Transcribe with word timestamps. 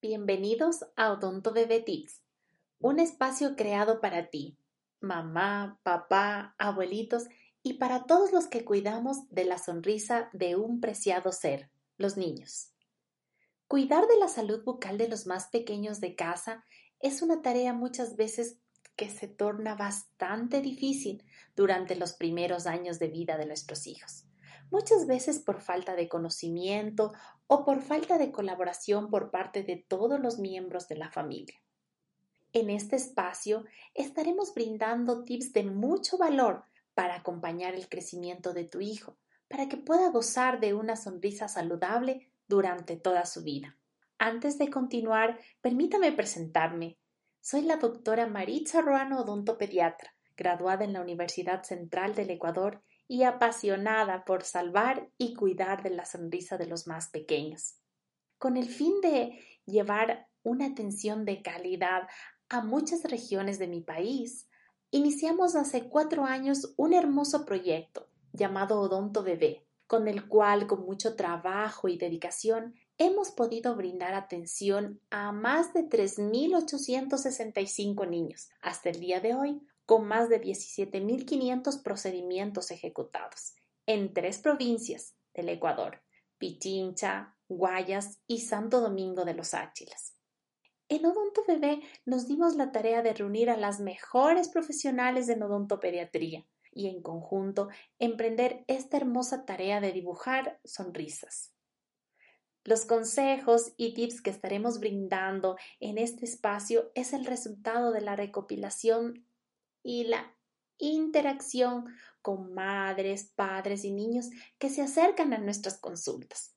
Bienvenidos 0.00 0.86
a 0.94 1.10
Odonto 1.10 1.52
Bebé 1.52 1.80
Tips, 1.80 2.22
un 2.78 3.00
espacio 3.00 3.56
creado 3.56 4.00
para 4.00 4.30
ti, 4.30 4.56
mamá, 5.00 5.80
papá, 5.82 6.54
abuelitos 6.56 7.24
y 7.64 7.74
para 7.78 8.04
todos 8.04 8.30
los 8.30 8.46
que 8.46 8.64
cuidamos 8.64 9.28
de 9.30 9.44
la 9.44 9.58
sonrisa 9.58 10.30
de 10.32 10.54
un 10.54 10.80
preciado 10.80 11.32
ser, 11.32 11.68
los 11.96 12.16
niños. 12.16 12.70
Cuidar 13.66 14.06
de 14.06 14.16
la 14.18 14.28
salud 14.28 14.62
bucal 14.62 14.98
de 14.98 15.08
los 15.08 15.26
más 15.26 15.48
pequeños 15.48 16.00
de 16.00 16.14
casa 16.14 16.64
es 17.00 17.20
una 17.20 17.42
tarea 17.42 17.72
muchas 17.72 18.14
veces 18.14 18.60
que 18.94 19.10
se 19.10 19.26
torna 19.26 19.74
bastante 19.74 20.60
difícil 20.60 21.24
durante 21.56 21.96
los 21.96 22.12
primeros 22.12 22.68
años 22.68 23.00
de 23.00 23.08
vida 23.08 23.36
de 23.36 23.46
nuestros 23.46 23.88
hijos 23.88 24.28
muchas 24.70 25.06
veces 25.06 25.38
por 25.38 25.60
falta 25.60 25.94
de 25.96 26.08
conocimiento 26.08 27.12
o 27.46 27.64
por 27.64 27.82
falta 27.82 28.18
de 28.18 28.30
colaboración 28.30 29.10
por 29.10 29.30
parte 29.30 29.62
de 29.62 29.76
todos 29.76 30.20
los 30.20 30.38
miembros 30.38 30.88
de 30.88 30.96
la 30.96 31.10
familia. 31.10 31.60
En 32.52 32.70
este 32.70 32.96
espacio 32.96 33.64
estaremos 33.94 34.54
brindando 34.54 35.24
tips 35.24 35.52
de 35.52 35.64
mucho 35.64 36.16
valor 36.16 36.64
para 36.94 37.16
acompañar 37.16 37.74
el 37.74 37.88
crecimiento 37.88 38.54
de 38.54 38.64
tu 38.64 38.80
hijo, 38.80 39.16
para 39.48 39.68
que 39.68 39.76
pueda 39.76 40.10
gozar 40.10 40.60
de 40.60 40.74
una 40.74 40.96
sonrisa 40.96 41.48
saludable 41.48 42.30
durante 42.48 42.96
toda 42.96 43.24
su 43.26 43.42
vida. 43.42 43.76
Antes 44.18 44.58
de 44.58 44.68
continuar, 44.70 45.38
permítame 45.60 46.10
presentarme. 46.12 46.98
Soy 47.40 47.62
la 47.62 47.76
doctora 47.76 48.26
Maritza 48.26 48.80
Ruano 48.80 49.20
Odontopediatra, 49.20 50.14
graduada 50.36 50.84
en 50.84 50.92
la 50.92 51.00
Universidad 51.00 51.62
Central 51.62 52.14
del 52.14 52.30
Ecuador 52.30 52.82
y 53.08 53.24
apasionada 53.24 54.24
por 54.24 54.44
salvar 54.44 55.10
y 55.16 55.34
cuidar 55.34 55.82
de 55.82 55.90
la 55.90 56.04
sonrisa 56.04 56.58
de 56.58 56.66
los 56.66 56.86
más 56.86 57.08
pequeños. 57.08 57.76
Con 58.38 58.56
el 58.56 58.68
fin 58.68 59.00
de 59.00 59.40
llevar 59.64 60.28
una 60.42 60.66
atención 60.66 61.24
de 61.24 61.42
calidad 61.42 62.02
a 62.48 62.62
muchas 62.62 63.02
regiones 63.04 63.58
de 63.58 63.66
mi 63.66 63.80
país, 63.80 64.48
iniciamos 64.90 65.56
hace 65.56 65.88
cuatro 65.88 66.24
años 66.24 66.74
un 66.76 66.92
hermoso 66.92 67.44
proyecto 67.44 68.08
llamado 68.32 68.80
Odonto 68.80 69.22
Bebé, 69.22 69.66
con 69.86 70.06
el 70.06 70.28
cual 70.28 70.66
con 70.66 70.84
mucho 70.84 71.16
trabajo 71.16 71.88
y 71.88 71.96
dedicación 71.96 72.74
hemos 72.98 73.30
podido 73.30 73.74
brindar 73.74 74.12
atención 74.14 75.00
a 75.10 75.32
más 75.32 75.72
de 75.72 75.88
3.865 75.88 78.08
niños 78.08 78.50
hasta 78.60 78.90
el 78.90 79.00
día 79.00 79.20
de 79.20 79.34
hoy, 79.34 79.62
con 79.88 80.06
más 80.06 80.28
de 80.28 80.38
17.500 80.42 81.82
procedimientos 81.82 82.70
ejecutados 82.70 83.54
en 83.86 84.12
tres 84.12 84.36
provincias 84.36 85.16
del 85.32 85.48
Ecuador, 85.48 86.02
Pichincha, 86.36 87.34
Guayas 87.48 88.20
y 88.26 88.40
Santo 88.40 88.82
Domingo 88.82 89.24
de 89.24 89.32
los 89.32 89.54
Áchilas. 89.54 90.14
En 90.90 91.06
Odonto 91.06 91.42
Bebé 91.48 91.80
nos 92.04 92.28
dimos 92.28 92.54
la 92.54 92.70
tarea 92.70 93.00
de 93.00 93.14
reunir 93.14 93.48
a 93.48 93.56
las 93.56 93.80
mejores 93.80 94.50
profesionales 94.50 95.26
de 95.26 95.42
odontopediatría 95.42 96.46
y 96.70 96.88
en 96.88 97.00
conjunto 97.00 97.68
emprender 97.98 98.64
esta 98.66 98.98
hermosa 98.98 99.46
tarea 99.46 99.80
de 99.80 99.92
dibujar 99.92 100.60
sonrisas. 100.64 101.54
Los 102.62 102.84
consejos 102.84 103.72
y 103.78 103.94
tips 103.94 104.20
que 104.20 104.28
estaremos 104.28 104.80
brindando 104.80 105.56
en 105.80 105.96
este 105.96 106.26
espacio 106.26 106.92
es 106.94 107.14
el 107.14 107.24
resultado 107.24 107.90
de 107.90 108.02
la 108.02 108.16
recopilación 108.16 109.24
y 109.88 110.04
la 110.04 110.36
interacción 110.76 111.86
con 112.20 112.52
madres, 112.52 113.32
padres 113.34 113.86
y 113.86 113.90
niños 113.90 114.28
que 114.58 114.68
se 114.68 114.82
acercan 114.82 115.32
a 115.32 115.38
nuestras 115.38 115.78
consultas. 115.78 116.54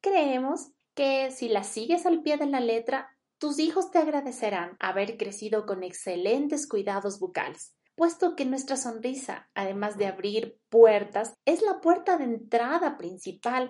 Creemos 0.00 0.70
que 0.94 1.32
si 1.32 1.48
las 1.48 1.66
sigues 1.66 2.06
al 2.06 2.22
pie 2.22 2.36
de 2.36 2.46
la 2.46 2.60
letra, 2.60 3.18
tus 3.38 3.58
hijos 3.58 3.90
te 3.90 3.98
agradecerán 3.98 4.76
haber 4.78 5.16
crecido 5.16 5.66
con 5.66 5.82
excelentes 5.82 6.68
cuidados 6.68 7.18
bucales, 7.18 7.74
puesto 7.96 8.36
que 8.36 8.44
nuestra 8.44 8.76
sonrisa, 8.76 9.50
además 9.54 9.98
de 9.98 10.06
abrir 10.06 10.60
puertas, 10.68 11.34
es 11.44 11.60
la 11.60 11.80
puerta 11.80 12.18
de 12.18 12.24
entrada 12.24 12.96
principal 12.96 13.68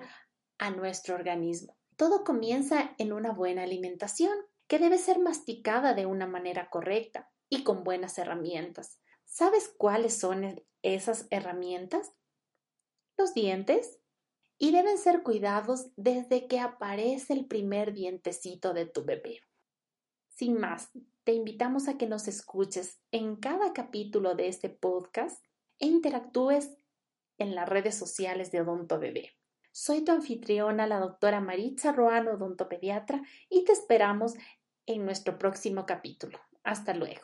a 0.58 0.68
nuestro 0.68 1.14
organismo. 1.14 1.74
Todo 1.96 2.22
comienza 2.22 2.94
en 2.98 3.14
una 3.14 3.32
buena 3.32 3.62
alimentación, 3.62 4.36
que 4.66 4.78
debe 4.78 4.98
ser 4.98 5.18
masticada 5.18 5.94
de 5.94 6.06
una 6.06 6.26
manera 6.26 6.70
correcta, 6.70 7.30
y 7.48 7.62
con 7.62 7.84
buenas 7.84 8.18
herramientas. 8.18 9.00
¿Sabes 9.24 9.72
cuáles 9.76 10.18
son 10.18 10.44
e-, 10.44 10.66
esas 10.82 11.26
herramientas? 11.30 12.12
Los 13.16 13.34
dientes. 13.34 14.00
Y 14.58 14.70
deben 14.70 14.98
ser 14.98 15.22
cuidados 15.22 15.90
desde 15.96 16.46
que 16.46 16.60
aparece 16.60 17.32
el 17.32 17.46
primer 17.46 17.92
dientecito 17.92 18.72
de 18.72 18.86
tu 18.86 19.04
bebé. 19.04 19.40
Sin 20.28 20.58
más, 20.58 20.90
te 21.24 21.32
invitamos 21.32 21.88
a 21.88 21.96
que 21.96 22.06
nos 22.06 22.28
escuches 22.28 23.00
en 23.10 23.36
cada 23.36 23.72
capítulo 23.72 24.34
de 24.34 24.48
este 24.48 24.68
podcast 24.70 25.44
e 25.80 25.86
interactúes 25.86 26.76
en 27.38 27.54
las 27.54 27.68
redes 27.68 27.96
sociales 27.96 28.52
de 28.52 28.60
Odonto 28.60 28.98
Bebé. 28.98 29.32
Soy 29.76 30.04
tu 30.04 30.12
anfitriona, 30.12 30.86
la 30.86 31.00
doctora 31.00 31.40
Maritza 31.40 31.90
Roano, 31.90 32.34
odontopediatra, 32.34 33.22
y 33.50 33.64
te 33.64 33.72
esperamos 33.72 34.34
en 34.86 35.04
nuestro 35.04 35.36
próximo 35.36 35.84
capítulo. 35.84 36.38
Hasta 36.62 36.94
luego. 36.94 37.22